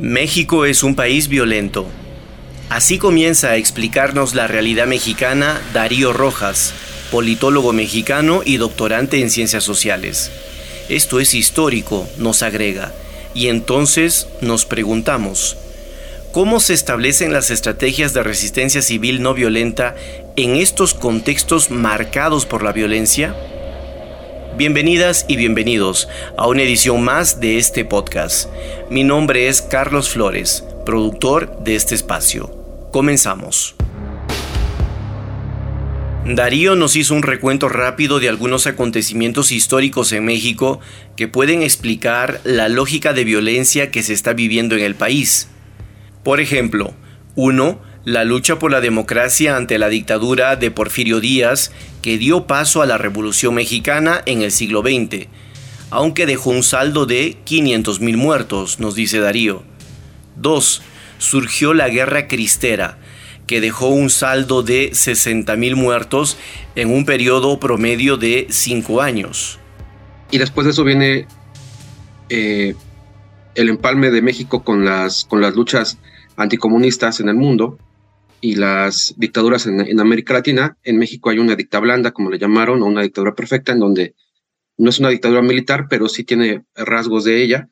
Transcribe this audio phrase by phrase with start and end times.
[0.00, 1.86] México es un país violento.
[2.70, 6.72] Así comienza a explicarnos la realidad mexicana Darío Rojas,
[7.10, 10.30] politólogo mexicano y doctorante en ciencias sociales.
[10.88, 12.94] Esto es histórico, nos agrega,
[13.34, 15.58] y entonces nos preguntamos,
[16.32, 19.96] ¿cómo se establecen las estrategias de resistencia civil no violenta
[20.36, 23.36] en estos contextos marcados por la violencia?
[24.60, 28.50] Bienvenidas y bienvenidos a una edición más de este podcast.
[28.90, 32.50] Mi nombre es Carlos Flores, productor de este espacio.
[32.92, 33.74] Comenzamos.
[36.26, 40.80] Darío nos hizo un recuento rápido de algunos acontecimientos históricos en México
[41.16, 45.48] que pueden explicar la lógica de violencia que se está viviendo en el país.
[46.22, 46.92] Por ejemplo,
[47.34, 51.70] 1 la lucha por la democracia ante la dictadura de Porfirio Díaz
[52.02, 55.26] que dio paso a la Revolución Mexicana en el siglo XX,
[55.90, 59.64] aunque dejó un saldo de 500.000 muertos, nos dice Darío.
[60.36, 60.82] 2.
[61.18, 62.98] Surgió la Guerra Cristera,
[63.46, 66.38] que dejó un saldo de 60.000 muertos
[66.76, 69.58] en un periodo promedio de 5 años.
[70.30, 71.26] Y después de eso viene
[72.30, 72.74] eh,
[73.54, 75.98] el empalme de México con las, con las luchas
[76.36, 77.76] anticomunistas en el mundo,
[78.40, 80.76] y las dictaduras en, América Latina.
[80.82, 84.14] En México hay una dictadura blanda, como le llamaron, o una dictadura perfecta, en donde
[84.78, 87.68] no es una dictadura militar, pero sí tiene rasgos de ella.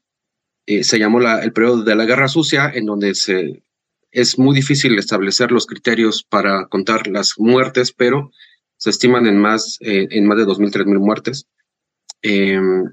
[0.67, 3.63] Eh, se llamó la, el periodo de la Guerra Sucia, en donde se,
[4.11, 8.31] es muy difícil establecer los criterios para contar las muertes, pero
[8.77, 11.47] se estiman en más, eh, en más de 2.000, 3.000 muertes.
[12.21, 12.85] Em,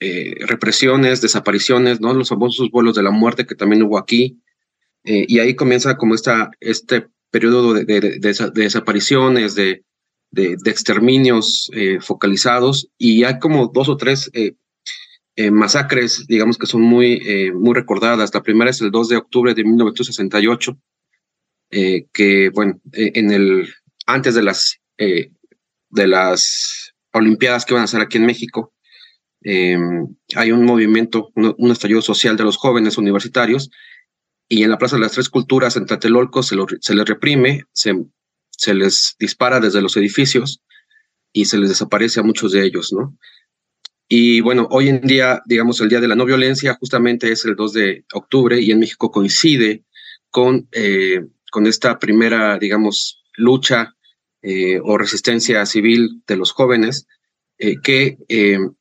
[0.00, 2.14] eh, represiones, desapariciones, ¿no?
[2.14, 4.40] los famosos vuelos de la muerte que también hubo aquí.
[5.04, 8.20] y ahí comienza como esta, este periodo de,
[8.54, 9.82] desapariciones, de,
[10.64, 14.54] exterminios eh, focalizados, y hay como dos o tres eh,
[15.36, 18.34] eh, masacres, digamos que son muy, muy recordadas.
[18.34, 20.78] La primera es el 2 de octubre de 1968,
[21.70, 23.72] que, bueno, en el,
[24.06, 28.74] antes de las, de las Olimpiadas que van a ser aquí en México,
[29.44, 33.70] hay un movimiento, un, estallido social de los jóvenes universitarios
[34.48, 37.94] y en la Plaza de las Tres Culturas en Tlatelolco se, se les reprime, se,
[38.50, 40.62] se les dispara desde los edificios
[41.32, 43.16] y se les desaparece a muchos de ellos, ¿no?
[44.10, 47.56] Y bueno, hoy en día, digamos, el Día de la No Violencia justamente es el
[47.56, 49.84] 2 de octubre y en México coincide
[50.30, 53.96] con, eh, con esta primera, digamos, lucha
[54.40, 57.06] eh, o resistencia civil de los jóvenes
[57.58, 58.16] eh, que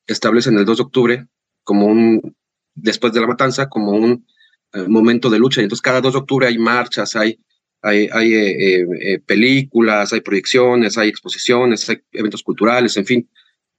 [0.05, 1.27] establecen el 2 de octubre
[1.65, 2.37] como un,
[2.73, 4.23] después de la matanza, como un eh,
[4.87, 5.61] momento de lucha.
[5.61, 7.39] Entonces, cada 2 de octubre hay marchas, hay,
[7.81, 13.29] hay, hay eh, eh, películas, hay proyecciones, hay exposiciones, hay eventos culturales, en fin,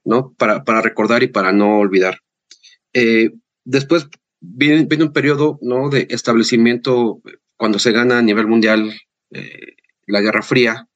[0.03, 0.33] ¿no?
[0.37, 2.19] Para, para recordar y para no olvidar.
[3.63, 4.07] después
[4.39, 5.89] viene, viene, un periodo, ¿no?
[5.89, 7.21] De establecimiento,
[7.57, 8.93] cuando se gana a nivel mundial
[10.07, 10.87] la Guerra Fría,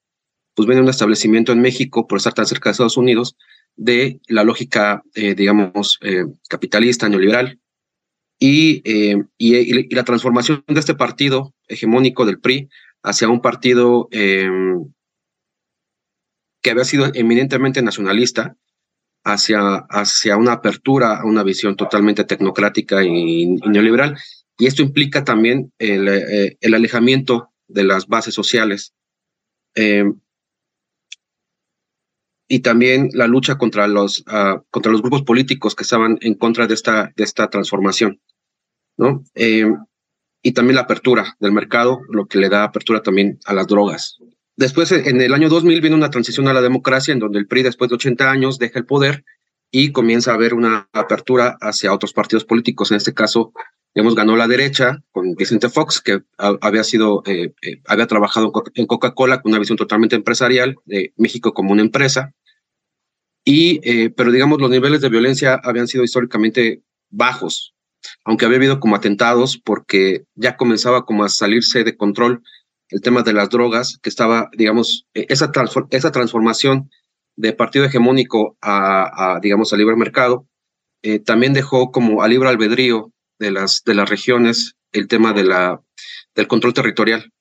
[0.56, 3.35] pues viene un establecimiento en México, por estar tan cerca de Estados Unidos,
[3.75, 6.00] de la lógica, digamos,
[6.47, 7.59] capitalista, neoliberal,
[8.40, 12.70] eh, y, y, la transformación de este partido hegemónico del PRI
[13.04, 14.92] hacia un partido em,
[16.62, 18.56] que había sido eminentemente nacionalista,
[19.24, 24.18] hacia, hacia una apertura a una visión totalmente tecnocrática y, neoliberal.
[24.58, 28.94] Y esto implica también el, eh, el alejamiento de las bases sociales
[29.76, 30.20] em,
[32.47, 36.67] y también la lucha contra los, ah, contra los grupos políticos que estaban en contra
[36.67, 38.19] de esta, de esta transformación.
[38.97, 39.23] ¿no?
[39.35, 39.72] Eh,
[40.41, 44.17] y también la apertura del mercado, lo que le da apertura también a las drogas.
[44.55, 47.63] Después, en el año 2000, viene una transición a la democracia en donde el PRI,
[47.63, 49.23] después de 80 años, deja el poder
[49.72, 52.91] y comienza a haber una apertura hacia otros partidos políticos.
[52.91, 53.53] En este caso,
[53.93, 58.85] hemos ganó la derecha con Vicente Fox, que había sido, eh, eh, había trabajado en
[58.87, 62.34] Coca-Cola con una visión totalmente empresarial de México como una empresa.
[63.45, 67.73] Y, pero digamos, los niveles de violencia habían sido históricamente bajos
[68.25, 72.43] aunque había habido como atentados porque ya comenzaba como a salirse de control
[72.90, 75.51] el tema de las drogas, que estaba, digamos, e, esa,
[75.90, 76.91] esa transformación
[77.35, 80.47] de partido hegemónico a, digamos, a libre mercado,
[81.01, 83.11] eh, también dejó como a libre albedrío
[83.43, 85.81] de las, de las regiones el tema de la,
[86.34, 87.31] del control territorial.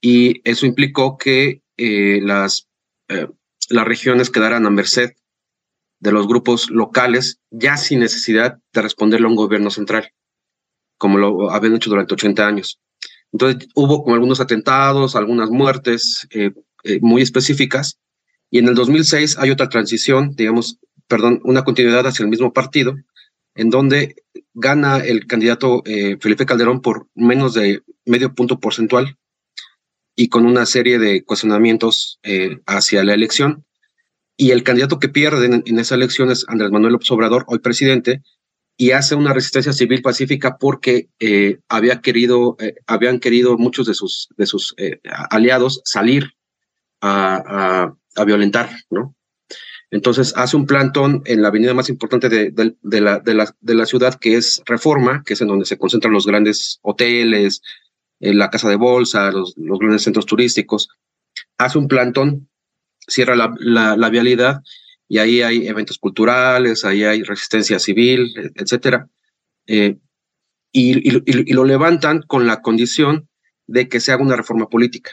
[0.00, 2.68] Y eso implicó que eh, las,
[3.08, 3.28] eh,
[3.68, 5.12] las regiones quedaran a merced
[6.00, 10.10] de los grupos locales, ya sin necesidad de responderle a un gobierno central,
[10.98, 12.80] como lo habían hecho durante 80 años.
[13.32, 16.28] Entonces hubo como algunos atentados, algunas muertes
[17.00, 17.98] muy específicas,
[18.50, 20.78] y en el 2006 hay otra transición, digamos,
[21.08, 22.94] perdón, una continuidad hacia el mismo partido,
[23.54, 24.16] en donde
[24.52, 29.16] gana el candidato eh, Felipe Calderón por menos de medio punto porcentual
[30.16, 33.64] y con una serie de cuestionamientos eh, hacia la elección.
[34.36, 38.22] Y el candidato que pierde en, esa elección es Andrés Manuel López Obrador, hoy presidente,
[38.76, 42.56] y hace una resistencia civil pacífica porque eh, había querido,
[42.86, 44.74] habían querido muchos de sus, de sus
[45.30, 46.32] aliados salir
[47.00, 49.14] a, a violentar, ¿no?
[49.94, 55.22] Entonces hace un plantón en la avenida más importante de, la, ciudad, que es Reforma,
[55.24, 57.62] que es en donde se concentran los grandes hoteles,
[58.18, 60.88] eh, la casa de bolsa, los, grandes centros turísticos.
[61.58, 62.48] Hace un plantón,
[63.06, 64.62] cierra la, vialidad
[65.06, 69.08] y ahí hay eventos culturales, ahí hay resistencia civil, etcétera.
[69.68, 69.98] Eh,
[70.72, 73.28] y, y, lo levantan con la condición
[73.68, 75.12] de que se haga una reforma política.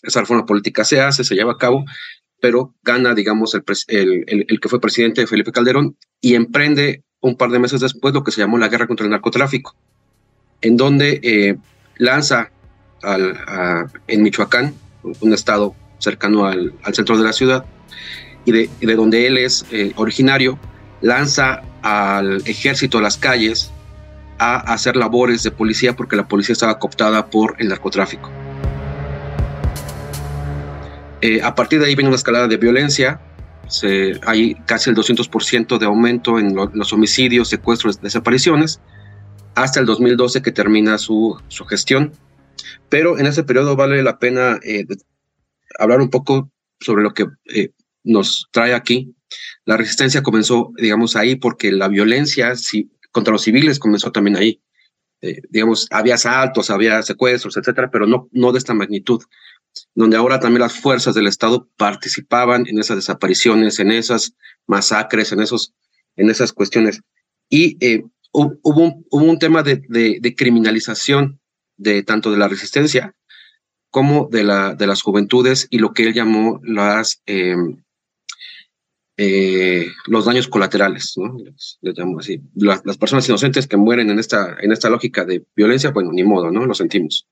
[0.00, 1.84] Esa reforma política se hace, se lleva a cabo,
[2.40, 3.64] pero gana, digamos, el,
[4.60, 8.40] que fue presidente Felipe Calderón y emprende un par de meses después lo que se
[8.40, 9.74] llamó la guerra contra el narcotráfico,
[10.60, 11.56] en donde eh,
[11.96, 12.50] lanza
[14.06, 17.64] en Michoacán, un estado cercano al, centro de la ciudad,
[18.44, 20.58] y de, de donde él es eh, originario,
[21.00, 23.70] lanza al ejército a las calles
[24.38, 28.30] a hacer labores de policía porque la policía estaba cooptada por el narcotráfico.
[31.20, 33.20] Eh, a partir de ahí viene una escalada de violencia.
[34.26, 38.80] hay casi el 200% de aumento en los homicidios, secuestros, desapariciones,
[39.54, 41.36] hasta el 2012 que termina su,
[41.68, 42.12] gestión.
[42.88, 44.86] Pero en ese periodo vale la pena eh,
[45.78, 46.50] hablar un poco
[46.80, 47.70] sobre lo que eh,
[48.04, 49.14] nos trae aquí.
[49.64, 52.54] La resistencia comenzó, digamos, ahí porque la violencia
[53.10, 54.62] contra los civiles comenzó también ahí.
[55.50, 59.20] digamos, había asaltos, había secuestros, etcétera, pero no, no de esta magnitud
[59.94, 64.34] donde ahora también las fuerzas del Estado participaban en esas desapariciones, en esas
[64.66, 65.74] masacres, en, esos,
[66.16, 67.00] en esas cuestiones.
[67.48, 71.40] Y eh, hubo, un, tema de, criminalización
[71.76, 73.14] de tanto de la resistencia
[73.90, 77.82] como de, la, de las juventudes y lo que él llamó las, em,
[79.16, 81.36] eh, los daños colaterales, ¿no?
[81.42, 82.40] Les, llamo así.
[82.54, 86.50] Las, personas inocentes que mueren en esta, en esta lógica de violencia, bueno, ni modo,
[86.50, 86.66] ¿no?
[86.66, 87.26] Lo sentimos.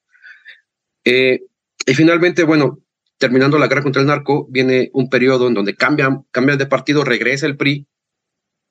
[1.05, 1.43] Eh,
[1.87, 2.81] y finalmente, bueno,
[3.19, 7.05] terminando la guerra contra el narco, viene un periodo en donde cambian, cambian de partido,
[7.05, 7.87] regresa el PRI,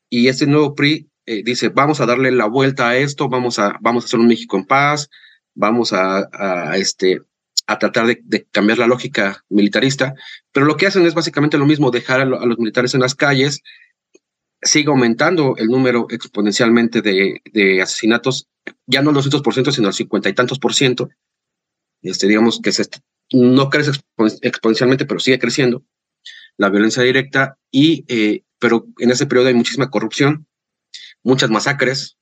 [0.09, 3.77] y este nuevo PRI eh, dice, vamos a darle la vuelta a esto, vamos a,
[3.81, 5.09] vamos a hacer un México en paz,
[5.56, 7.21] vamos a, este,
[7.65, 10.13] a tratar de, cambiar la lógica militarista,
[10.51, 13.62] pero lo que hacen es básicamente lo mismo, dejar a, los militares en las calles,
[14.62, 18.47] sigue aumentando el número exponencialmente de, de asesinatos,
[18.85, 21.09] ya no el 200%, sino el cincuenta y tantos por ciento,
[22.10, 22.86] este, digamos que se,
[23.31, 23.91] no crece
[24.41, 25.84] exponencialmente, pero sigue creciendo,
[26.58, 30.48] la violencia directa, y, eh, pero en ese periodo hay muchísima corrupción,
[31.24, 32.18] muchas masacres,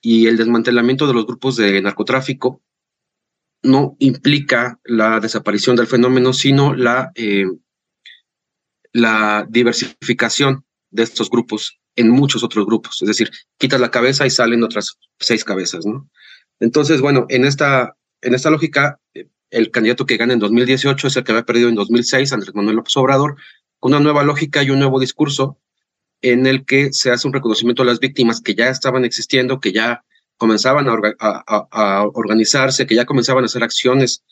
[0.00, 2.62] y el desmantelamiento de los grupos de narcotráfico
[3.62, 7.46] no implica la desaparición del fenómeno, sino la, eh,
[8.92, 13.02] la diversificación de estos grupos en muchos otros grupos.
[13.02, 16.08] Es decir, quitas la cabeza y salen otras seis cabezas, ¿no?
[16.60, 21.16] Entonces, bueno, en esta en esta lógica, eh, el candidato que gana en 2018 es
[21.16, 23.36] el que había perdido en 2006, Andrés Manuel López Obrador,
[23.78, 25.58] con una nueva lógica y un nuevo discurso
[26.22, 29.72] en el que se hace un reconocimiento a las víctimas que ya estaban existiendo, que
[29.72, 30.04] ya
[30.38, 34.24] comenzaban a, organizarse, que ya comenzaban a hacer acciones,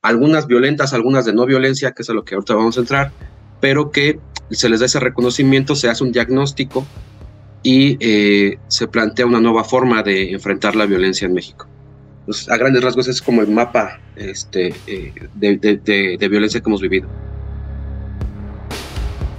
[0.00, 3.12] algunas violentas, algunas de no violencia, que es a lo que ahorita vamos a entrar,
[3.60, 6.86] pero que se les da ese reconocimiento, se hace un diagnóstico
[7.62, 11.66] y eh, se plantea una nueva forma de enfrentar la violencia en México.
[12.30, 17.08] Pues, a grandes rasgos es como el mapa este, eh, de, violencia que hemos vivido.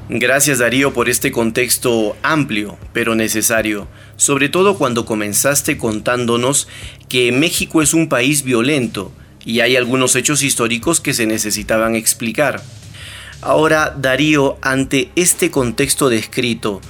[0.10, 6.67] Gracias Darío por este contexto amplio, pero necesario, sobre todo cuando comenzaste contándonos
[7.07, 9.13] que México es un país violento
[9.45, 12.62] y hay algunos hechos históricos que se necesitaban explicar.
[13.41, 16.81] Ahora, Darío, ante este contexto descrito,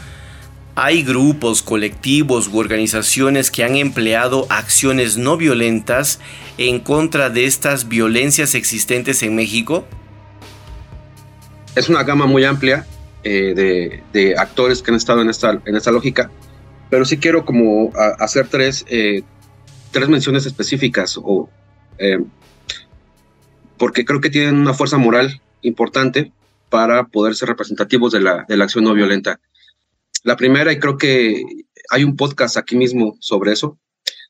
[0.83, 6.19] hay grupos, colectivos u organizaciones que han empleado acciones no violentas
[6.57, 9.85] en contra de estas violencias existentes en México?
[11.75, 12.87] Es una gama muy amplia
[13.23, 16.31] de, de, actores que han estado en esta, en esta lógica,
[16.89, 18.83] pero sí quiero como hacer tres,
[19.91, 21.47] tres menciones específicas o
[23.77, 26.31] porque creo que tienen una fuerza moral importante
[26.71, 29.39] para poder ser representativos de la, de la acción no violenta.
[30.23, 31.43] La primera, y creo que
[31.89, 33.79] hay un podcast aquí mismo sobre eso,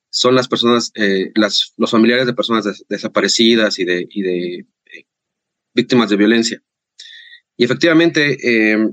[0.09, 5.05] son las personas, eh, los familiares de personas desaparecidas y de, eh,
[5.73, 6.61] víctimas de violencia.
[7.57, 8.89] Y efectivamente, eh,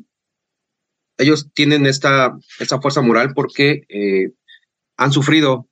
[1.18, 2.38] ellos tienen esta,
[2.80, 3.82] fuerza moral porque
[4.96, 5.68] han sufrido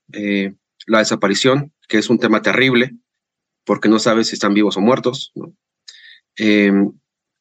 [0.87, 2.97] la desaparición, que es un tema terrible,
[3.65, 5.33] porque no sabes si están vivos o muertos,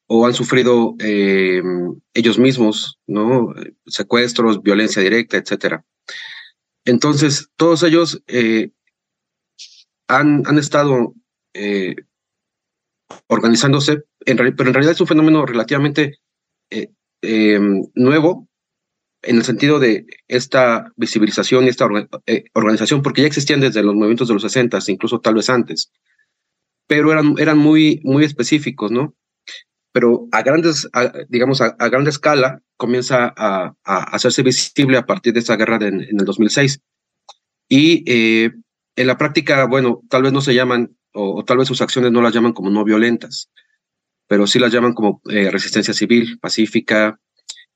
[0.06, 3.54] o han sufrido em, ellos mismos, ¿no?
[3.86, 5.84] Secuestros, violencia directa, etcétera.
[6.84, 8.70] Entonces, todos ellos eh,
[10.08, 11.14] han, han, estado
[11.54, 11.96] eh,
[13.26, 16.18] organizándose, pero en realidad es un fenómeno relativamente
[16.70, 16.90] eh,
[17.22, 18.48] em, nuevo
[19.22, 21.88] en el sentido de esta visibilización y esta
[22.54, 25.90] organización, porque ya existían desde los movimientos de los 60, incluso tal vez antes
[26.86, 29.14] pero eran, eran muy, muy específicos, ¿no?
[29.96, 30.86] Pero a grandes,
[31.30, 36.26] digamos, a, gran escala comienza a, hacerse visible a partir de esa guerra en el
[36.26, 36.82] 2006.
[37.66, 38.52] Y eh,
[38.94, 42.20] en la práctica, bueno, tal vez no se llaman, o, tal vez sus acciones no
[42.20, 43.50] las llaman como no violentas,
[44.26, 47.18] pero sí las llaman como eh, resistencia civil, pacífica,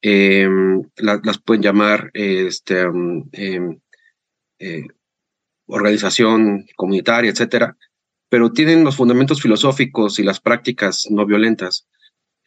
[0.03, 2.83] em, las pueden llamar este,
[3.33, 3.81] em,
[4.59, 4.87] eh,
[5.65, 7.79] organización comunitaria, etcétera
[8.31, 11.89] pero tienen los fundamentos filosóficos y las prácticas no violentas,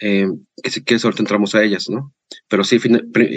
[0.06, 0.28] eh,
[0.62, 2.14] que si quieres ahorita entramos a ellas, ¿no?
[2.50, 2.78] Pero sí,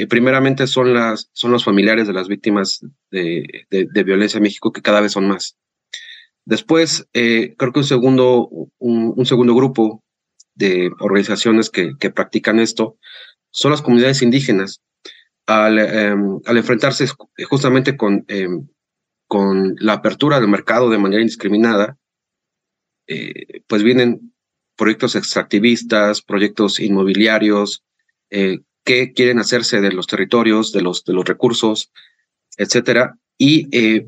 [0.08, 4.82] primeramente son, las, son los familiares de las víctimas de, de, violencia en México, que
[4.82, 5.56] cada vez son más.
[6.44, 10.02] Después, eh, creo que un segundo, un, segundo grupo
[10.56, 12.98] de organizaciones que, que, practican esto
[13.52, 14.82] son las comunidades indígenas.
[15.46, 17.06] Al, em, al enfrentarse
[17.48, 18.66] justamente con, em,
[19.28, 21.96] con la apertura del mercado de manera indiscriminada,
[23.06, 24.32] eh, pues vienen
[24.76, 27.82] proyectos extractivistas, proyectos inmobiliarios,
[28.30, 31.90] eh, que quieren hacerse de los territorios, de los, de los recursos,
[32.56, 33.18] etcétera.
[33.36, 34.06] Y eh,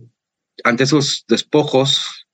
[0.65, 2.27] ante esos despojos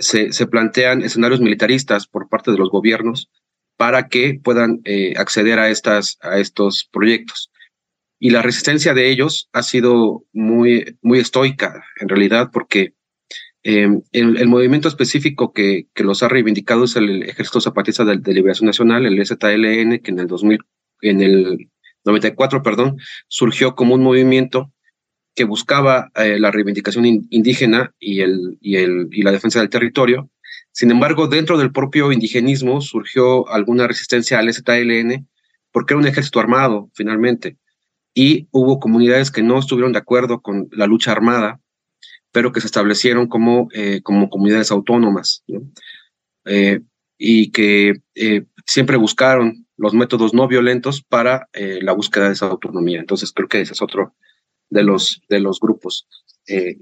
[0.00, 3.30] se, se, plantean escenarios militaristas por parte de los gobiernos
[3.78, 4.82] para que puedan
[5.16, 7.50] acceder a, estas, a estos proyectos.
[8.24, 12.94] Y la resistencia de ellos ha sido muy, muy estoica, en realidad, porque
[13.62, 18.66] el, el, movimiento específico que, que, los ha reivindicado es el Ejército Zapatista de, Liberación
[18.66, 20.58] Nacional, el ZLN, que en el 2000,
[21.02, 21.70] en el
[22.04, 22.96] 94, perdón,
[23.28, 24.72] surgió como un movimiento
[25.34, 30.28] que buscaba eh, la reivindicación indígena y, el, y, el, y la defensa del territorio.
[30.72, 35.28] Sin embargo, dentro del propio indigenismo surgió alguna resistencia al ZLN
[35.70, 37.56] porque era un ejército armado, finalmente,
[38.14, 41.61] y hubo comunidades que no estuvieron de acuerdo con la lucha armada
[42.32, 45.44] pero que se establecieron como, eh, como comunidades autónomas
[46.46, 46.80] eh,
[47.18, 53.00] y que eh, siempre buscaron los métodos no violentos para la búsqueda de esa autonomía.
[53.00, 54.14] Entonces creo que ese es otro
[54.70, 56.06] de los, de los grupos,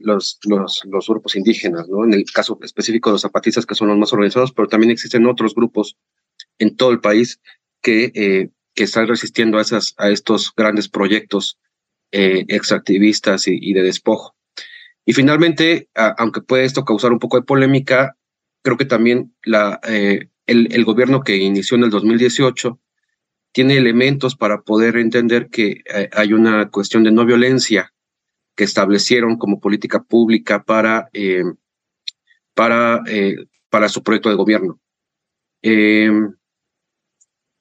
[0.00, 2.04] los, los, los, grupos indígenas, ¿no?
[2.04, 5.26] en el caso específico de los zapatistas que son los más organizados, pero también existen
[5.26, 5.96] otros grupos
[6.58, 7.40] en todo el país
[7.80, 11.58] que, que están resistiendo a, esas, a estos grandes proyectos
[12.10, 14.34] extractivistas y de despojo.
[15.10, 15.88] Y finalmente,
[16.18, 18.16] aunque puede esto causar un poco de polémica,
[18.62, 22.78] creo que también la, eh, el, gobierno que inició en el 2018
[23.50, 27.92] tiene elementos para poder entender que eh, hay una cuestión de no violencia
[28.54, 31.42] que establecieron como política pública para, eh,
[32.54, 33.02] para,
[33.68, 34.78] para su proyecto de gobierno.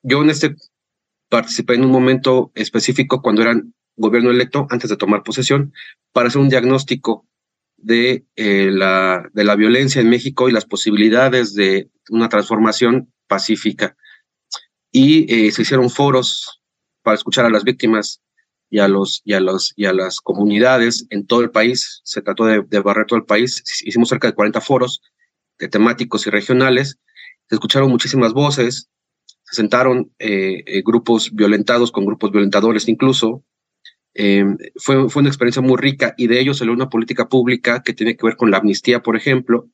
[0.04, 0.56] yo en este
[1.30, 5.74] participé en un momento específico cuando eran gobierno electo, antes de tomar posesión,
[6.12, 7.26] para hacer un diagnóstico
[7.82, 13.96] de, eh, la, de la violencia en México y las posibilidades de una transformación pacífica.
[14.92, 16.62] Y eh, se hicieron foros
[17.04, 18.22] para escuchar a las víctimas
[18.70, 22.02] y a, los, y, a los, y a las comunidades en todo el país.
[22.04, 23.64] Se trató de, barrer todo el país.
[23.84, 25.02] Hicimos cerca de 40 foros
[25.58, 27.00] de temáticos y regionales.
[27.48, 28.90] Se escucharon muchísimas voces.
[29.44, 33.44] Se sentaron eh, grupos violentados con grupos violentadores incluso,
[34.22, 34.44] eh,
[34.76, 38.18] fue, fue una experiencia muy rica y de ello salió una política pública que tiene
[38.18, 39.70] que ver con la amnistía, por ejemplo,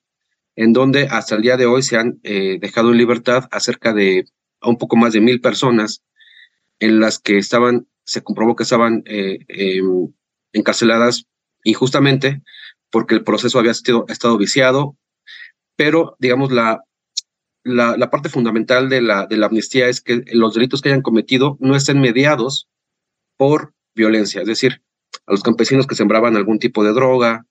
[0.55, 3.91] en donde hasta el día de hoy se han eh, dejado en libertad a cerca
[3.91, 4.25] de
[4.61, 6.03] un poco más de mil personas
[6.77, 10.13] en las que estaban, se comprobó que estaban eh, em,
[10.53, 11.25] encarceladas
[11.63, 12.43] injustamente
[12.91, 14.95] porque el proceso había estado viciado,
[15.75, 16.83] pero digamos la,
[17.63, 21.01] la, la, parte fundamental de la, de la amnistía es que los delitos que hayan
[21.01, 22.69] cometido no estén mediados
[23.37, 24.81] por violencia, es decir,
[25.25, 27.45] a los campesinos que sembraban algún tipo de droga,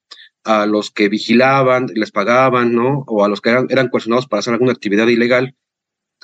[0.44, 3.04] a los que vigilaban, les pagaban, ¿no?
[3.06, 5.56] O a los que eran, eran coercionados para hacer alguna actividad ilegal,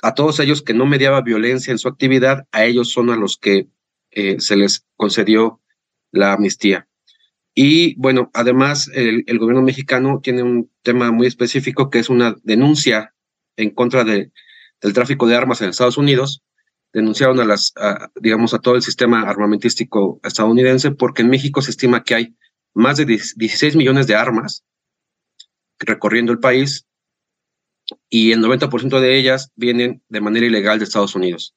[0.01, 3.37] a todos ellos que no mediaba violencia en su actividad, a ellos son a los
[3.37, 3.67] que
[4.11, 5.61] eh, se les concedió
[6.11, 6.87] la amnistía.
[7.53, 13.13] Y bueno, además el, gobierno mexicano tiene un tema muy específico que es una denuncia
[13.57, 14.31] en contra de,
[14.81, 16.41] del tráfico de armas en Estados Unidos.
[16.93, 17.73] Denunciaron a las,
[18.19, 22.35] digamos, a todo el sistema armamentístico estadounidense porque en México se estima que hay
[22.73, 24.63] más de 16 millones de armas
[25.79, 26.85] recorriendo el país
[28.09, 31.55] y el 90% de ellas vienen de manera ilegal de Estados Unidos.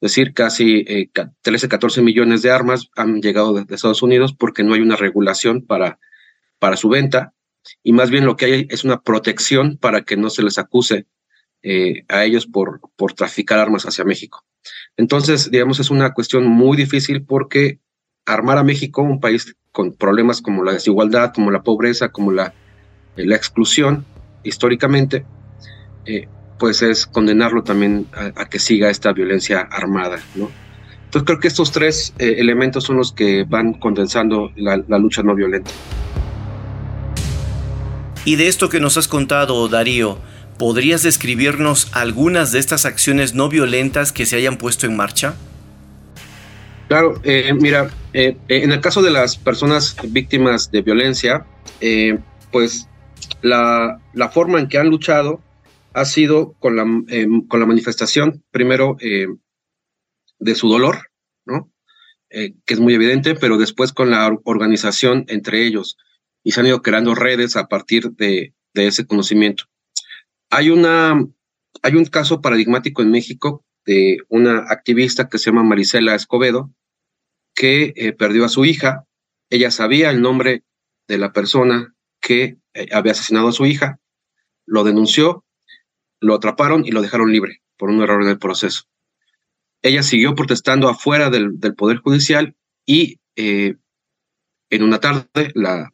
[0.00, 0.84] Es decir, casi
[1.42, 4.96] 13, eh, 14 millones de armas han llegado de, Estados Unidos porque no hay una
[4.96, 5.98] regulación para,
[6.58, 7.32] para su venta
[7.82, 11.06] y más bien lo que hay es una protección para que no se les acuse
[11.62, 14.44] eh, a ellos por, por traficar armas hacia México.
[14.96, 17.80] Entonces, digamos, es una cuestión muy difícil porque
[18.26, 22.54] armar a México, un país con problemas como la desigualdad, como la pobreza, como la,
[23.16, 24.04] la exclusión,
[24.44, 25.24] históricamente,
[26.06, 30.48] eh, pues es condenarlo también a, que siga esta violencia armada, ¿no?
[31.04, 35.22] Entonces creo que estos tres eh, elementos son los que van condensando la, la lucha
[35.22, 35.70] no violenta.
[38.24, 40.18] Y de esto que nos has contado, Darío,
[40.58, 45.34] ¿podrías describirnos algunas de estas acciones no violentas que se hayan puesto en marcha?
[46.88, 51.46] Claro, eh, mira, en el caso de las personas víctimas de violencia,
[52.52, 52.88] pues
[53.42, 54.00] la,
[54.32, 55.42] forma en que han luchado
[55.92, 59.26] ha sido con la, la manifestación, primero, eh,
[60.38, 61.10] de su dolor,
[61.44, 61.70] ¿no?
[62.30, 65.96] Eh, que es muy evidente, pero después con la organización entre ellos
[66.42, 69.64] y se han ido creando redes a partir de ese conocimiento.
[70.54, 71.26] Hay, una,
[71.82, 76.72] hay un caso paradigmático en México de una activista que se llama Marisela Escobedo,
[77.54, 79.04] que eh, perdió a su hija.
[79.50, 80.64] Ella sabía el nombre
[81.08, 82.56] de la persona que
[82.92, 84.00] había asesinado a su hija,
[84.66, 85.44] lo denunció
[86.24, 88.84] lo atraparon y lo dejaron libre por un error en el proceso.
[89.82, 93.76] Ella siguió protestando afuera del, Poder Judicial y eh,
[94.70, 95.92] en una tarde la,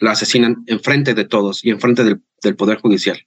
[0.00, 3.26] asesinan enfrente de todos y enfrente del Poder Judicial.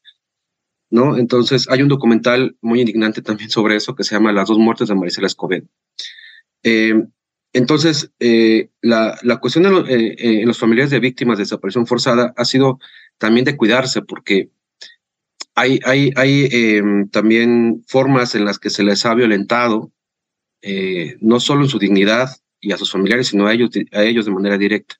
[1.17, 4.87] Entonces hay un documental muy indignante también sobre eso que se llama Las dos muertes
[4.87, 5.67] de Marisela Escobedo.
[6.63, 7.03] Eh,
[7.53, 12.79] entonces, eh, la, la, cuestión en los familiares de víctimas de desaparición forzada ha sido
[13.17, 14.49] también de cuidarse, porque
[15.55, 19.91] hay, hay, hay em, también formas en las que se les ha violentado,
[20.61, 22.29] eh, no solo en su dignidad
[22.59, 24.95] y a sus familiares, sino a ellos, a ellos de manera directa.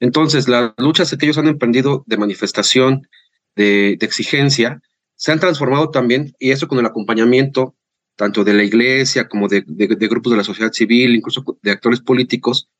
[0.00, 3.08] Entonces, las luchas que ellos han emprendido de manifestación,
[3.54, 4.82] de, de exigencia,
[5.16, 7.74] se han transformado también, y eso con el acompañamiento
[8.16, 12.70] tanto de la iglesia como de, grupos de la sociedad civil, incluso de actores políticos,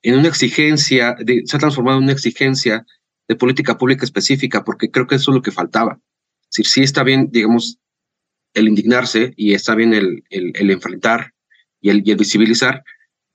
[0.00, 2.86] en una exigencia, se ha transformado en una exigencia
[3.26, 6.00] de política pública específica, porque creo que eso es lo que faltaba
[6.48, 7.78] decir, sí está bien, digamos,
[8.54, 11.34] el indignarse y está bien el, enfrentar
[11.80, 12.82] y el, visibilizar,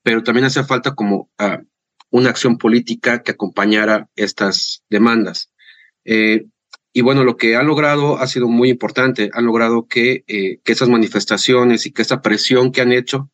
[0.02, 1.62] pero también hace falta como ah,
[2.10, 5.50] una acción política que acompañara estas demandas.
[6.04, 6.46] Eh,
[6.96, 9.28] y bueno, lo que han logrado ha sido muy importante.
[9.34, 13.30] Han logrado que, eh, que esas manifestaciones y que esa presión que han hecho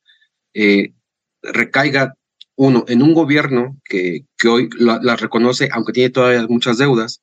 [0.55, 0.95] eh,
[1.43, 2.15] recaiga,
[2.57, 7.21] uno, en un gobierno que, que hoy las la reconoce, aunque tiene todavía muchas deudas,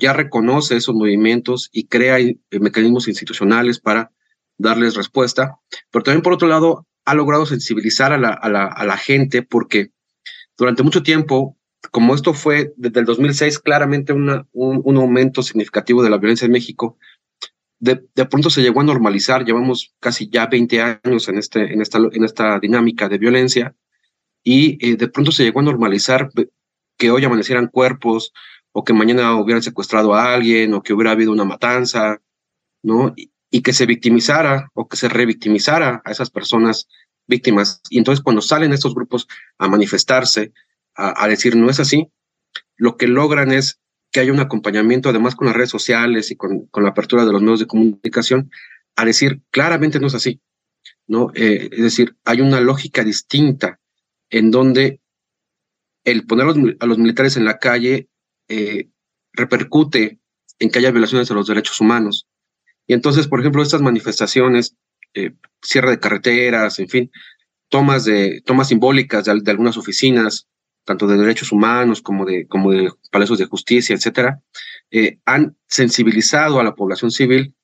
[0.00, 4.12] ya reconoce esos movimientos y crea eh, mecanismos institucionales para
[4.58, 5.56] darles respuesta,
[5.90, 9.42] pero también por otro lado ha logrado sensibilizar a la, a la, a la gente
[9.42, 9.90] porque
[10.56, 11.56] durante mucho tiempo,
[11.90, 16.46] como esto fue desde el 2006 claramente una, un, un, aumento significativo de la violencia
[16.46, 16.96] en México,
[17.78, 21.82] de, de, pronto se llegó a normalizar, llevamos casi ya 20 años en, este, en,
[21.82, 23.74] esta, en esta dinámica de violencia
[24.44, 26.30] y eh, de pronto se llegó a normalizar
[26.96, 28.32] que hoy amanecieran cuerpos,
[28.72, 32.20] o que mañana hubieran secuestrado a alguien, o que hubiera habido una matanza,
[32.82, 33.12] ¿no?
[33.16, 33.30] Y,
[33.62, 36.88] que se victimizara o que se revictimizara a esas personas
[37.26, 37.82] víctimas.
[37.90, 40.52] Y entonces cuando salen estos grupos a manifestarse,
[40.94, 42.08] a, decir no es así,
[42.76, 46.68] lo que logran es que haya un acompañamiento, además con las redes sociales y con,
[46.74, 48.50] la apertura de los medios de comunicación,
[48.96, 50.40] a decir claramente no es así,
[51.06, 51.30] ¿no?
[51.34, 53.80] Eh, es decir, hay una lógica distinta
[54.28, 55.00] en donde
[56.04, 58.08] el poner a los militares en la calle
[58.48, 58.88] eh,
[59.32, 60.18] repercute
[60.58, 62.28] en que haya violaciones de los derechos humanos.
[62.86, 64.76] Y entonces, por ejemplo, estas manifestaciones,
[65.14, 67.10] eh, cierre de carreteras, en fin,
[67.68, 70.48] tomas, de, tomas simbólicas de, algunas oficinas,
[70.84, 74.40] tanto de derechos humanos como de, como de palacios de justicia, etcétera,
[74.90, 77.54] eh, han sensibilizado a la población civil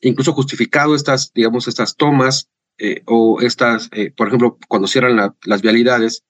[0.00, 5.62] incluso justificado estas, digamos, estas tomas eh, o estas, eh, por ejemplo, cuando cierran las
[5.62, 6.24] vialidades,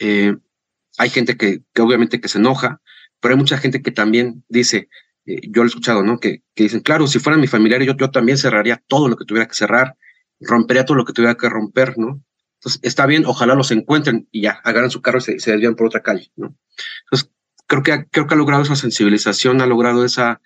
[0.00, 2.80] hay gente que, obviamente que se enoja,
[3.20, 4.88] pero hay mucha gente que también dice,
[5.24, 6.20] yo lo he escuchado, ¿no?
[6.20, 9.24] Que, que dicen, claro, si fueran mi familiares, yo, yo también cerraría todo lo que
[9.24, 9.96] tuviera que cerrar,
[10.40, 12.22] rompería todo lo que tuviera que romper, ¿no?
[12.58, 15.86] Entonces, está bien, ojalá los encuentren y ya, agarran su carro y se, desvían por
[15.86, 16.56] otra calle, ¿no?
[17.04, 17.30] Entonces,
[17.66, 20.40] creo que, creo que ha logrado esa sensibilización, ha logrado esa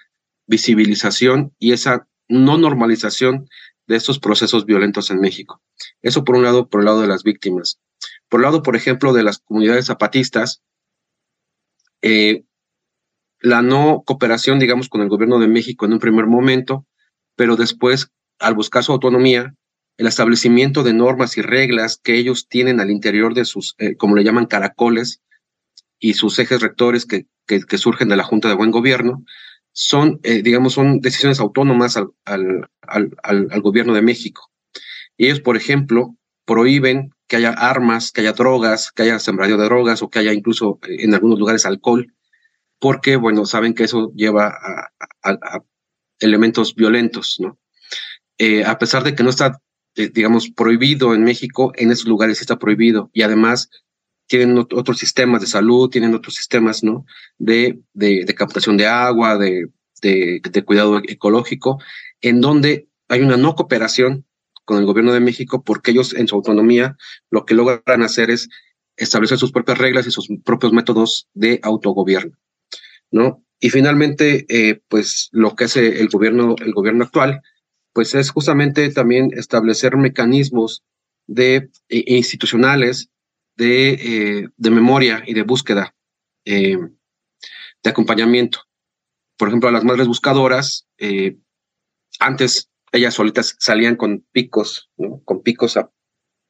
[0.46, 3.48] visibilización y esa no normalización
[3.87, 5.62] de estos procesos violentos en México.
[6.03, 7.81] Eso por un lado, por el lado de las víctimas.
[8.29, 10.62] Por el lado, por ejemplo, de las comunidades zapatistas,
[12.03, 12.44] eh,
[13.40, 16.87] la no cooperación, digamos, con el gobierno de México en un primer momento,
[17.37, 19.55] pero después, al buscar su autonomía,
[19.98, 24.16] el establecimiento de normas y reglas que ellos tienen al interior de sus, eh, como
[24.16, 25.20] le llaman, caracoles
[25.98, 27.26] y sus ejes rectores que,
[27.78, 29.24] surgen de la Junta de Buen Gobierno,
[29.72, 32.68] son, eh, digamos, son decisiones autónomas al,
[33.61, 34.50] gobierno de México.
[35.16, 39.64] Y ellos, por ejemplo, prohíben que haya armas, que haya drogas, que haya sembradío de
[39.64, 42.12] drogas o que haya incluso eh, en algunos lugares alcohol,
[42.78, 44.48] porque, bueno, saben que eso lleva
[45.22, 45.61] a,
[46.18, 47.59] elementos violentos, ¿no?
[48.66, 49.61] A pesar de que no está,
[49.94, 53.11] digamos, prohibido en México, en esos lugares está prohibido.
[53.12, 53.70] Y además
[54.26, 57.05] tienen otros sistemas de salud, tienen otros sistemas, ¿no?
[57.38, 59.68] De, de, de captación de agua, de,
[60.00, 61.78] de, de, cuidado ecológico,
[62.20, 64.24] en donde hay una no cooperación
[64.64, 66.96] con el gobierno de México porque ellos en su autonomía
[67.31, 68.48] lo que logran hacer es
[68.96, 72.37] establecer sus propias reglas y sus propios métodos de autogobierno,
[73.11, 73.44] ¿no?
[73.61, 77.42] Y finalmente, eh, pues lo que hace el gobierno, el gobierno actual,
[77.92, 80.83] pues es justamente también establecer mecanismos
[81.26, 83.11] de eh, institucionales
[83.57, 85.94] de, eh, de, memoria y de búsqueda,
[86.44, 86.78] eh,
[87.83, 88.61] de acompañamiento.
[89.37, 91.37] Por ejemplo, las madres buscadoras, eh,
[92.18, 94.90] antes ellas solitas salían con picos,
[95.24, 95.90] con picos a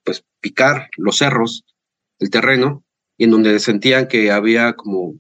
[0.05, 1.65] pues, picar los cerros,
[2.19, 2.85] el terreno,
[3.17, 5.15] y en donde sentían que había como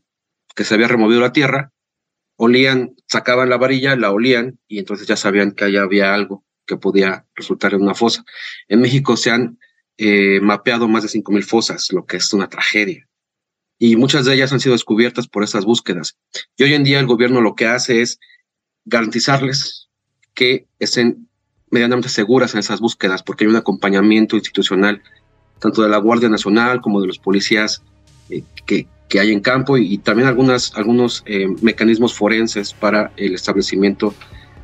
[0.55, 1.73] que se había removido la tierra,
[2.45, 6.77] olían, sacaban la varilla, la olían, y entonces ya sabían que allá había algo que
[6.77, 8.25] podía resultar en una fosa.
[8.67, 9.59] En México se han
[9.97, 13.09] eh, mapeado más de 5.000 fosas, lo que es una tragedia.
[13.79, 16.19] Y muchas de ellas han sido descubiertas por esas búsquedas.
[16.57, 18.19] Y hoy en día el gobierno lo que hace es
[18.85, 19.89] garantizarles
[20.35, 21.29] que estén
[21.71, 25.01] medianamente seguras en esas búsquedas, porque hay un acompañamiento institucional,
[25.61, 27.83] tanto de la Guardia Nacional como de los policías
[28.31, 33.35] eh, que, que, hay en campo y, también algunas, algunos eh, mecanismos forenses para el
[33.35, 34.15] establecimiento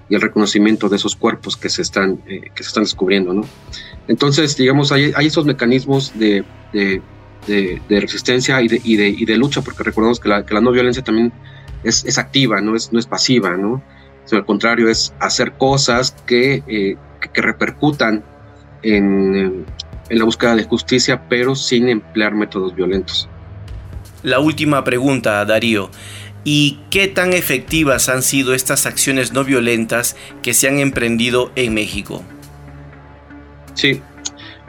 [0.08, 3.34] y el reconocimiento de esos cuerpos que se están, que se están descubriendo.
[3.34, 3.42] ¿no?
[4.08, 7.02] Entonces, digamos, hay, hay esos mecanismos de, de,
[7.46, 10.72] de, resistencia y de, y, y de, lucha, porque recordemos que la, que la no
[10.72, 11.32] violencia también
[11.84, 13.82] es, es, activa, no es, no es pasiva, ¿no?
[14.36, 16.96] al contrario, es hacer cosas que, eh,
[17.32, 18.22] que, repercutan
[18.82, 19.64] en,
[20.08, 23.28] en la búsqueda de justicia, pero sin emplear métodos violentos.
[24.22, 25.90] La última pregunta, Darío.
[26.44, 31.74] ¿Y qué tan efectivas han sido estas acciones no violentas que se han emprendido en
[31.74, 32.22] México?
[33.74, 34.00] Sí.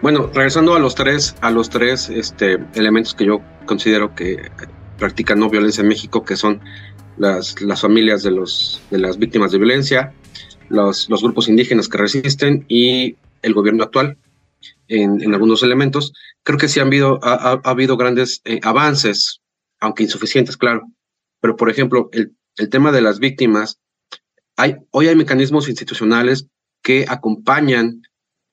[0.01, 4.49] Bueno, regresando a los tres, a los tres este, elementos que yo considero que
[4.97, 6.61] practican no violencia en México, que son
[7.17, 10.13] las, las familias de, los, de las víctimas de violencia,
[10.69, 14.17] los, los grupos indígenas que resisten y el gobierno actual
[14.87, 19.41] en, algunos elementos, creo que sí han habido, ha, habido grandes eh, avances,
[19.79, 20.83] aunque insuficientes, claro.
[21.41, 23.79] Pero, por ejemplo, el, el tema de las víctimas,
[24.57, 26.47] hay, hoy hay mecanismos institucionales
[26.81, 28.01] que acompañan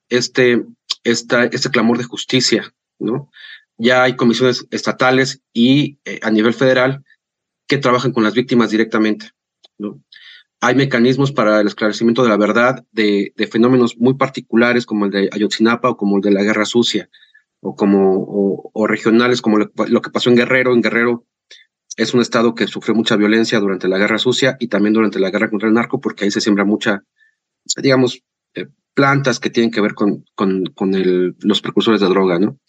[0.09, 0.63] este,
[1.03, 3.29] esta, este clamor de justicia, ¿no?
[3.77, 7.03] Ya hay comisiones estatales y eh, a nivel federal
[7.67, 9.31] que trabajan con las víctimas directamente,
[9.77, 10.01] ¿no?
[10.59, 15.11] Hay mecanismos para el esclarecimiento de la verdad de, de fenómenos muy particulares como el
[15.11, 17.09] de Ayotzinapa o como el de la Guerra Sucia
[17.59, 20.73] o como o, o regionales como lo, que pasó en Guerrero.
[20.73, 21.25] En Guerrero
[21.95, 25.31] es un estado que sufrió mucha violencia durante la Guerra Sucia y también durante la
[25.31, 27.03] guerra contra el narco porque ahí se siembra mucha,
[27.81, 28.23] digamos,
[28.55, 32.59] eh, plantas que tienen que ver con, con, con el, los precursores de droga, ¿no?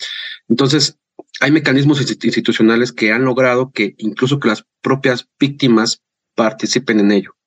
[0.49, 0.99] Entonces,
[1.41, 6.03] hay mecanismos institucionales que han logrado que incluso que las propias víctimas
[6.35, 7.38] participen en ello.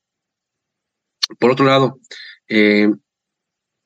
[1.40, 2.00] Por otro lado,
[2.48, 2.90] eh,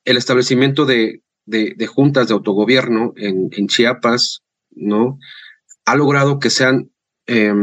[0.06, 1.22] el establecimiento de,
[1.88, 5.20] juntas de autogobierno en, Chiapas, ¿no?
[5.86, 6.92] Ha logrado que sean
[7.28, 7.54] eh,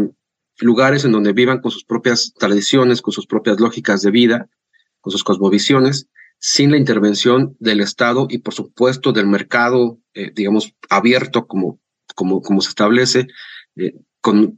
[0.59, 4.49] lugares en donde vivan con sus propias tradiciones, con sus propias lógicas de vida,
[5.01, 10.75] con sus cosmovisiones, sin la intervención del Estado y, por supuesto, del mercado, eh, digamos,
[10.91, 11.79] abierto como,
[12.61, 13.29] se establece,
[13.77, 14.55] eh, con,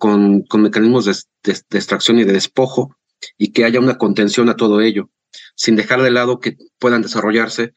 [0.54, 2.96] mecanismos de, extracción y de despojo,
[3.38, 5.10] y que haya una contención a todo ello.
[5.56, 7.74] sin dejar de lado que puedan desarrollarse,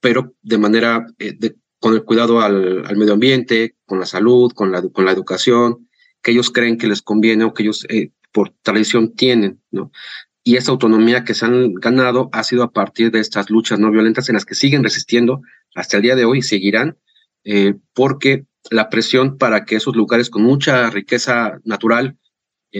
[0.00, 1.38] pero de manera, eh,
[1.78, 5.88] con el cuidado al, medio ambiente, con la salud, con la, con la educación,
[6.22, 9.90] que ellos creen que les conviene o que ellos eh, por tradición tienen, ¿no?
[10.42, 13.90] Y esa autonomía que se han ganado ha sido a partir de estas luchas no
[13.90, 15.42] violentas en las que siguen resistiendo
[15.74, 16.98] hasta el día de hoy y seguirán,
[17.44, 22.16] eh, porque la presión para que esos lugares con mucha riqueza natural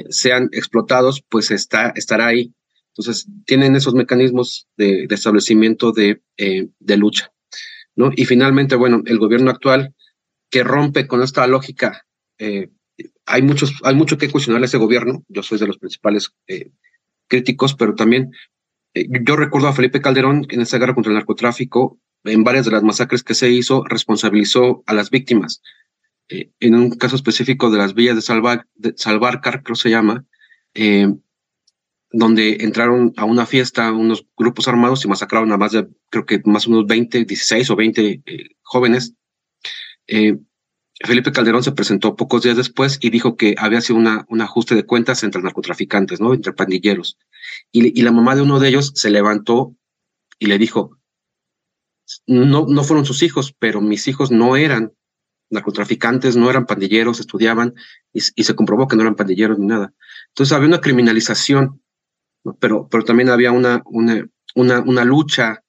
[0.09, 2.55] sean explotados, pues está, estará ahí.
[2.89, 7.33] Entonces, tienen esos mecanismos de, establecimiento de, eh, de, lucha.
[7.95, 8.11] ¿no?
[8.15, 9.95] Y finalmente, bueno, el gobierno actual
[10.51, 12.05] que rompe con esta lógica,
[12.39, 12.71] eh,
[13.27, 16.31] hay, muchos, hay mucho que cuestionar a ese gobierno, yo soy de los principales
[17.29, 18.33] críticos, pero también
[18.95, 22.83] yo recuerdo a Felipe Calderón en esa guerra contra el narcotráfico, en varias de las
[22.83, 25.63] masacres que se hizo, responsabilizó a las víctimas.
[26.31, 30.25] Eh, en un caso específico de las villas de, Salvar, de Salvarcar, creo se llama,
[30.75, 31.13] eh,
[32.13, 36.41] donde entraron a una fiesta unos grupos armados y masacraron a más de, creo que
[36.45, 39.15] más o menos 20, 16 o 20 eh, jóvenes.
[41.03, 44.85] Felipe Calderón se presentó pocos días después y dijo que había sido un ajuste de
[44.85, 46.35] cuentas entre narcotraficantes, ¿no?
[46.35, 47.17] Entre pandilleros.
[47.73, 49.75] Y, y la mamá de uno de ellos se levantó
[50.39, 50.99] y le dijo,
[52.27, 54.93] no, no fueron sus hijos, pero mis hijos no eran
[55.51, 57.75] narcotraficantes, no eran pandilleros, estudiaban
[58.13, 59.93] y, se comprobó que no eran pandilleros ni nada.
[60.29, 61.83] Entonces había una criminalización,
[62.59, 65.63] pero, pero también había una, una, una, lucha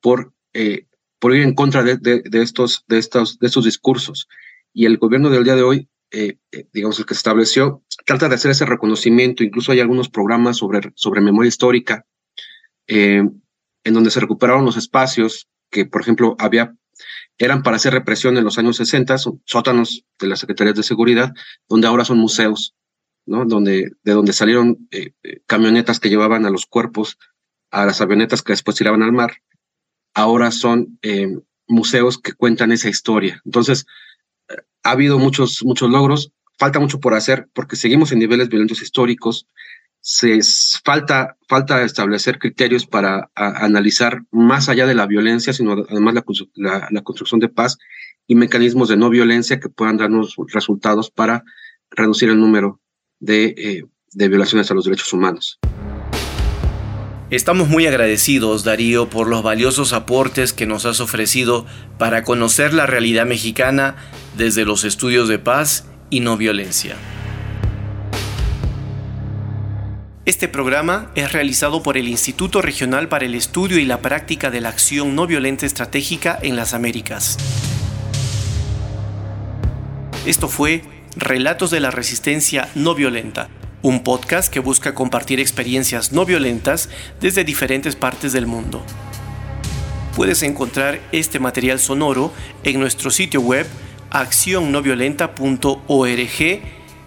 [0.00, 0.86] por, eh,
[1.18, 4.28] por ir en contra de, de, estos, de, estos, de estos discursos.
[4.72, 8.28] Y el gobierno del día de hoy, eh, eh, digamos, el que se estableció, trata
[8.28, 9.44] de hacer ese reconocimiento.
[9.44, 12.04] Incluso hay algunos programas sobre, sobre memoria histórica,
[12.86, 13.40] en
[13.84, 16.74] donde se recuperaron los espacios que, por ejemplo, había
[17.40, 21.32] eran para hacer represión en los años 60, sótanos de las Secretarías de Seguridad,
[21.70, 22.76] donde ahora son museos,
[23.24, 23.46] ¿no?
[23.46, 27.18] Donde, de donde salieron eh, eh, camionetas que llevaban a los cuerpos
[27.70, 29.38] a las avionetas que después tiraban al mar.
[30.12, 33.40] Ahora son eh, museos que cuentan esa historia.
[33.46, 33.86] Entonces,
[34.82, 36.32] ha habido muchos, muchos logros.
[36.58, 39.46] Falta mucho por hacer porque seguimos en niveles violentos históricos
[40.00, 40.40] se
[40.84, 46.14] falta, falta establecer criterios para analizar más allá de la violencia, sino además
[46.54, 47.78] la, la, construcción de paz
[48.26, 51.44] y mecanismos de no violencia que puedan darnos resultados para
[51.90, 52.80] reducir el número
[53.18, 55.58] de, eh, de violaciones a los derechos humanos.
[57.30, 61.64] Estamos muy agradecidos, Darío, por los valiosos aportes que nos has ofrecido
[61.96, 63.94] para conocer la realidad mexicana
[64.36, 66.96] desde los estudios de paz y no violencia.
[70.30, 74.60] Este programa es realizado por el Instituto Regional para el Estudio y la Práctica de
[74.60, 77.36] la Acción No Violenta Estratégica en las Américas.
[80.26, 80.84] Esto fue
[81.16, 83.48] Relatos de la Resistencia No Violenta,
[83.82, 86.90] un podcast que busca compartir experiencias no violentas
[87.20, 88.84] desde diferentes partes del mundo.
[90.14, 93.66] Puedes encontrar este material sonoro en nuestro sitio web
[94.10, 96.60] accionnoviolenta.org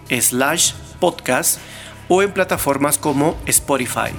[0.09, 1.59] slash podcast
[2.07, 4.11] o en plataformas como Spotify.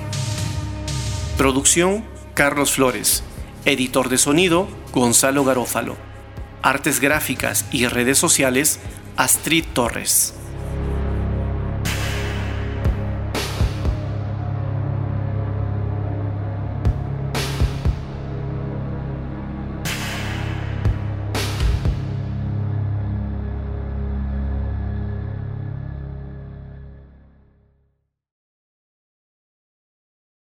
[1.37, 3.23] Producción Carlos Flores.
[3.65, 5.97] Editor de sonido Gonzalo Garófalo.
[6.63, 8.81] Artes gráficas y redes sociales
[9.17, 10.35] Astrid Torres.